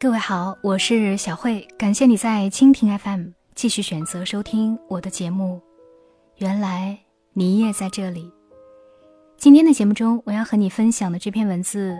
[0.00, 5.60] 各位好，我是小慧，感谢你在蜻蜓 FM 继续选择收听我的节目。
[6.36, 6.96] 原来
[7.32, 8.32] 你也在这里。
[9.36, 11.98] 今天的节目中，我要和你分享的这篇文字，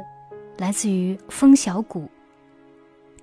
[0.59, 2.09] 来自于风小谷。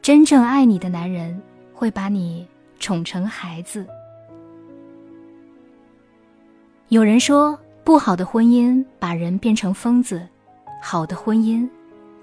[0.01, 1.41] 真正爱你的男人，
[1.73, 2.45] 会把你
[2.77, 3.87] 宠成孩子。
[6.89, 10.27] 有人说，不好的婚姻把人变成疯子，
[10.81, 11.65] 好的婚姻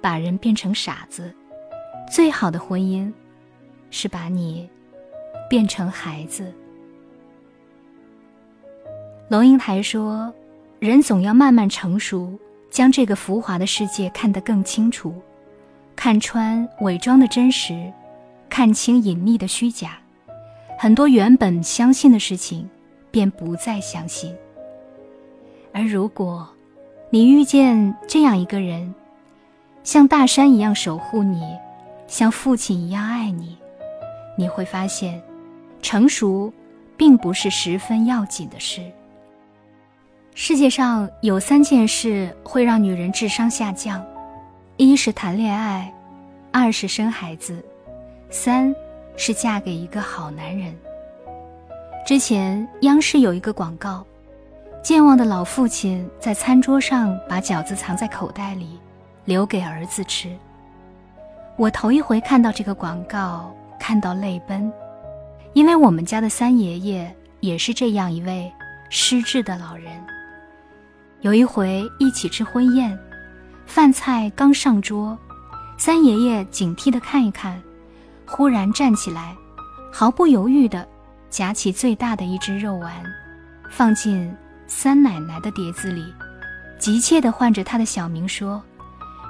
[0.02, 1.34] 把人变成傻子。
[2.12, 3.10] 最好的婚姻，
[3.88, 4.68] 是把你
[5.48, 6.52] 变成孩子。
[9.30, 10.30] 龙应台说
[10.78, 12.38] ：“人总要慢慢成熟，
[12.70, 15.14] 将这个浮华的世界看得更清楚，
[15.96, 17.90] 看穿伪装的真实，
[18.50, 19.96] 看清隐秘的虚假。
[20.78, 22.68] 很多原本相信的事情，
[23.10, 24.36] 便不再相信。
[25.72, 26.46] 而如果，
[27.08, 28.94] 你遇见这样一个人，
[29.82, 31.40] 像大山一样守护你。”
[32.12, 33.56] 像父亲一样爱你，
[34.36, 35.18] 你会发现，
[35.80, 36.52] 成熟
[36.94, 38.82] 并不是十分要紧的事。
[40.34, 44.04] 世界上有三件事会让女人智商下降：
[44.76, 45.90] 一是谈恋爱，
[46.52, 47.64] 二是生孩子，
[48.28, 48.74] 三
[49.16, 50.76] 是嫁给一个好男人。
[52.04, 54.04] 之前央视有一个广告，
[54.82, 58.78] 健忘的老父亲在餐桌上把饺子藏在口袋里，
[59.24, 60.28] 留给儿子吃。
[61.56, 64.72] 我头一回看到这个广告，看到泪奔，
[65.52, 68.50] 因为我们家的三爷爷也是这样一位
[68.88, 69.92] 失智的老人。
[71.20, 72.98] 有一回一起吃婚宴，
[73.66, 75.16] 饭菜刚上桌，
[75.76, 77.62] 三爷爷警惕地看一看，
[78.26, 79.36] 忽然站起来，
[79.92, 80.88] 毫不犹豫地
[81.28, 82.90] 夹起最大的一只肉丸，
[83.70, 84.34] 放进
[84.66, 86.12] 三奶奶的碟子里，
[86.78, 88.60] 急切地唤着她的小名说：“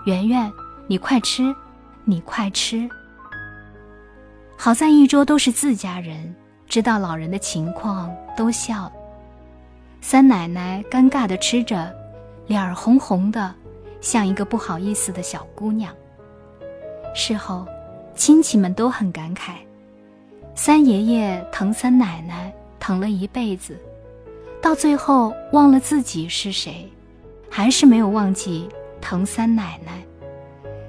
[0.07, 0.51] 圆圆，
[0.87, 1.55] 你快吃。”
[2.05, 2.89] 你快吃。
[4.57, 6.35] 好在一桌都是自家人，
[6.69, 8.93] 知道老人的情况，都笑了。
[10.01, 11.93] 三奶奶尴尬的吃着，
[12.47, 13.55] 脸儿红红的，
[14.01, 15.95] 像一个不好意思的小姑娘。
[17.15, 17.67] 事后，
[18.15, 19.53] 亲戚们都很感慨：
[20.55, 23.79] 三爷爷疼三奶奶疼了一辈子，
[24.61, 26.91] 到最后忘了自己是谁，
[27.51, 28.69] 还是没有忘记
[29.01, 30.03] 疼三奶奶。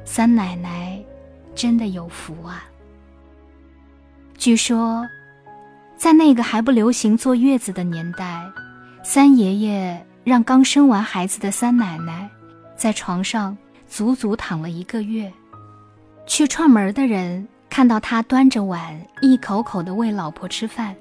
[0.06, 0.93] 三奶奶
[1.56, 2.64] 真的有福啊！
[4.38, 5.08] 据说，
[5.96, 8.44] 在那个还不流行坐月子的年代，
[9.04, 12.30] 三爷爷让刚生完孩子的三奶奶
[12.76, 15.32] 在床上足足躺了一个月。
[16.26, 20.96] 去串门的人看到他端着碗一口口的喂老婆吃饭，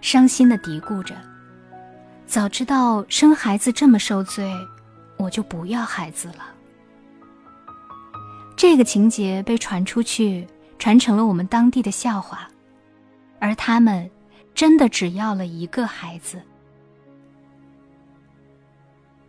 [0.00, 1.14] 伤心的嘀咕着
[2.26, 4.52] ：“早知道生孩子这么受罪，
[5.16, 6.46] 我就不要孩子了。”
[8.62, 10.46] 这个情节被传出去，
[10.78, 12.48] 传成了我们当地的笑话，
[13.40, 14.08] 而他们
[14.54, 16.40] 真的只要了一个孩子。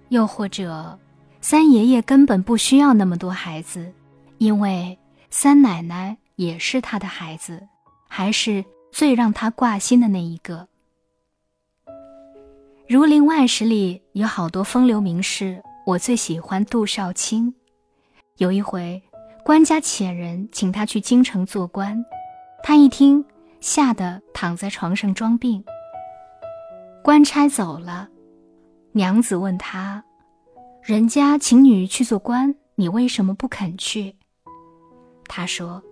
[0.09, 0.99] 又或者，
[1.41, 3.91] 三爷爷根本不需要那么多孩子，
[4.37, 4.95] 因为
[5.31, 7.67] 三奶奶也是他的孩子，
[8.07, 10.67] 还是最让他挂心的那一个。
[12.87, 17.51] 《儒林外史》里有好多风流名士，我最喜欢杜少卿。
[18.37, 19.01] 有一回。
[19.45, 22.05] 官家遣人请他去京城做官，
[22.63, 23.23] 他一听，
[23.59, 25.61] 吓得躺在床上装病。
[27.03, 28.07] 官差走了，
[28.93, 30.01] 娘子问他
[30.81, 34.15] ：“人家请你去做官，你为什么不肯去？”
[35.27, 35.83] 他说：“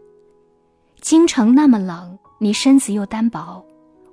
[1.02, 3.62] 京城那么冷，你身子又单薄，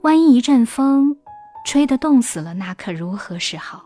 [0.03, 1.17] 万一一阵风
[1.65, 3.85] 吹得冻死了，那可如何是好？”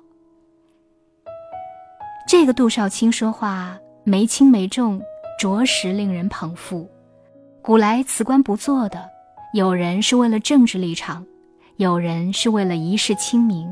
[2.26, 4.98] 这个杜少卿说话没轻没重。
[5.42, 6.88] 着实令人捧腹。
[7.62, 9.04] 古来辞官不做的，
[9.54, 11.26] 有人是为了政治立场，
[11.78, 13.68] 有人是为了一世清明，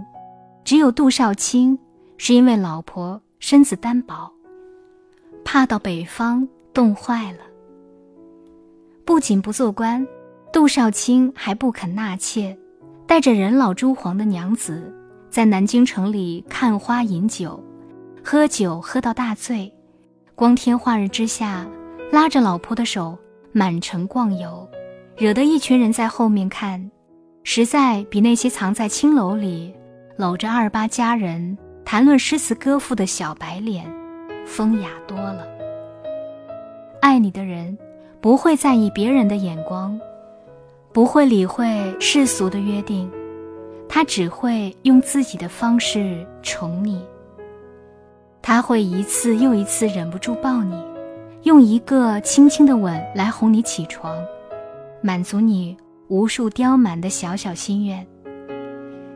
[0.64, 1.78] 只有杜少卿
[2.16, 4.28] 是因为老婆身子单薄，
[5.44, 6.44] 怕到北方
[6.74, 7.38] 冻坏了。
[9.04, 10.04] 不仅不做官，
[10.52, 12.58] 杜少卿还不肯纳妾，
[13.06, 14.92] 带着人老珠黄的娘子，
[15.28, 17.62] 在南京城里看花饮酒，
[18.24, 19.72] 喝酒喝到大醉。
[20.40, 21.66] 光天化日之下，
[22.10, 23.18] 拉着老婆的手
[23.52, 24.66] 满城逛游，
[25.14, 26.90] 惹得一群人在后面看，
[27.44, 29.70] 实在比那些藏在青楼里
[30.16, 33.84] 搂着二八佳人谈论诗词歌赋的小白脸
[34.46, 35.46] 风雅多了。
[37.02, 37.76] 爱你的人
[38.18, 40.00] 不会在意别人的眼光，
[40.90, 43.10] 不会理会世俗的约定，
[43.86, 47.04] 他只会用自己的方式宠你。
[48.42, 50.74] 他会一次又一次忍不住抱你，
[51.42, 54.16] 用一个轻轻的吻来哄你起床，
[55.02, 55.76] 满足你
[56.08, 58.04] 无数刁蛮的小小心愿。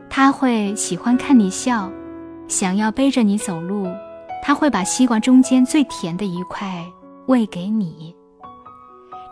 [0.09, 1.91] 他会喜欢看你笑，
[2.47, 3.87] 想要背着你走路。
[4.41, 6.85] 他会把西瓜中间最甜的一块
[7.25, 8.15] 喂给你。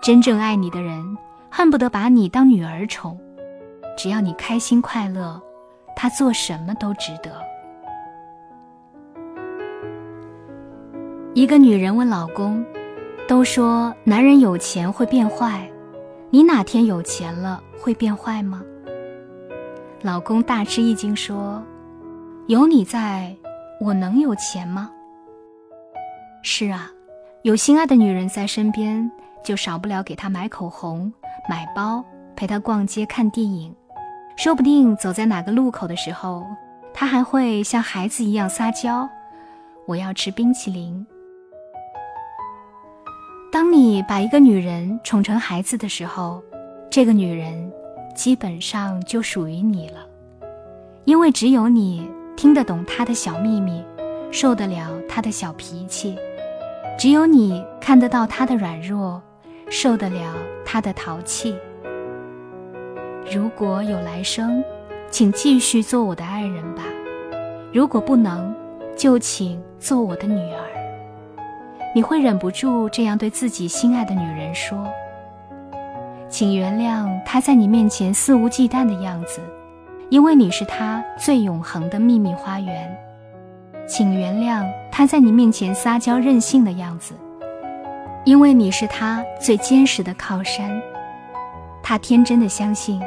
[0.02, 1.16] 真正爱你的人，
[1.52, 3.18] 恨不得把你当女儿宠。
[3.96, 5.40] 只要你开心快乐，
[5.96, 7.32] 他做什么都值得。
[11.36, 12.64] 一个女人问老公
[13.28, 15.68] ：“都说男人有钱会变坏，
[16.30, 18.62] 你哪天有钱了会变坏吗？”
[20.04, 21.64] 老公大吃一惊说
[22.46, 23.36] ：“有你在，
[23.82, 24.92] 我能有钱吗？”
[26.44, 26.92] 是啊，
[27.42, 29.10] 有心爱的女人在身边，
[29.44, 31.12] 就少不了给她买口红、
[31.50, 33.74] 买包，陪她逛街、看电影。
[34.36, 36.46] 说不定走在哪个路口的时候，
[36.94, 39.10] 她还会像孩子一样撒娇
[39.88, 41.04] ：“我要吃冰淇淋。”
[43.54, 46.42] 当你把一个女人宠成孩子的时候，
[46.90, 47.72] 这个女人
[48.16, 49.98] 基本上就属于你了，
[51.06, 53.84] 因为只有你听得懂她的小秘密，
[54.32, 56.18] 受得了她的小脾气。
[56.98, 59.22] 只有你看得到她的软弱，
[59.70, 60.34] 受得了
[60.66, 61.56] 她的淘气。
[63.32, 64.64] 如果有来生，
[65.12, 66.82] 请继续做我的爱人吧；
[67.72, 68.52] 如果不能，
[68.98, 70.83] 就请做我的女儿。
[71.94, 74.78] 你会忍不住这样对自己心爱的女人说
[76.28, 79.40] ：“请原谅他在你面前肆无忌惮的样子，
[80.10, 82.98] 因为你是他最永恒的秘密花园。”
[83.86, 87.14] 请原谅他在你面前撒娇任性的样子，
[88.24, 90.82] 因为你是他最坚实的靠山。
[91.84, 93.00] 他天真的相信，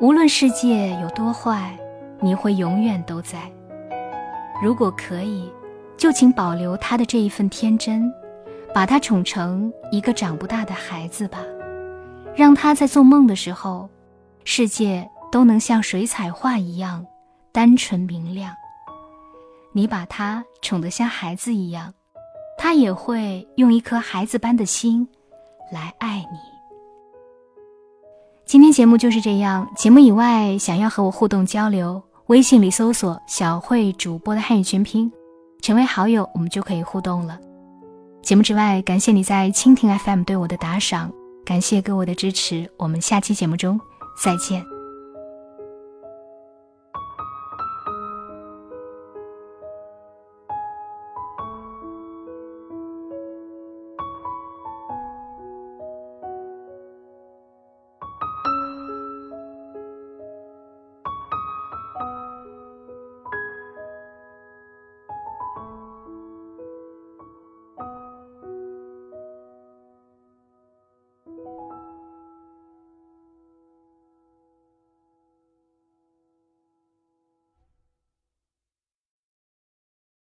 [0.00, 1.70] 无论世界有多坏，
[2.18, 3.38] 你会永远都在。
[4.62, 5.48] 如果可以，
[6.00, 8.10] 就请保留他的这一份天真，
[8.72, 11.40] 把他宠成一个长不大的孩子吧，
[12.34, 13.86] 让他在做梦的时候，
[14.42, 17.04] 世界都能像水彩画一样
[17.52, 18.50] 单纯明亮。
[19.72, 21.92] 你把他宠得像孩子一样，
[22.56, 25.06] 他也会用一颗孩子般的心
[25.70, 26.38] 来爱你。
[28.46, 29.70] 今天节目就是这样。
[29.76, 35.12] 节目以外，想要和我互动交流，微信里搜索“小慧主播”的汉语全拼，
[35.60, 37.38] 成为好友，我们就可以互动了。
[38.22, 41.10] 节目之外，感谢你在蜻蜓 FM 对我的打赏，
[41.44, 42.70] 感谢各位的支持。
[42.76, 43.80] 我们下期节目中
[44.22, 44.79] 再见。